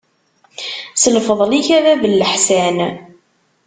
S 1.01 1.03
lfeḍl-ik 1.15 1.67
a 1.77 1.79
bab 1.85 2.03
n 2.11 2.13
leḥsan. 2.19 2.77